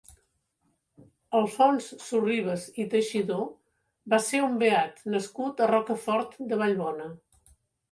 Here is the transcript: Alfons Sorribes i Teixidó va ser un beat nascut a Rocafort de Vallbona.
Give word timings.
Alfons 1.39 1.89
Sorribes 2.05 2.63
i 2.85 2.87
Teixidó 2.95 3.37
va 4.15 4.21
ser 4.31 4.43
un 4.47 4.57
beat 4.65 5.07
nascut 5.19 5.65
a 5.67 5.71
Rocafort 5.75 6.37
de 6.51 6.63
Vallbona. 6.65 7.15